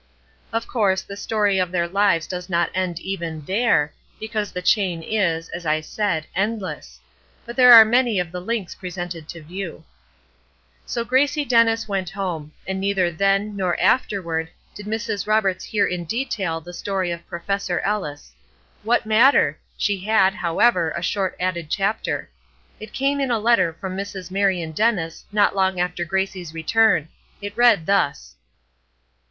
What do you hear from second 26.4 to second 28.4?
return. It read thus.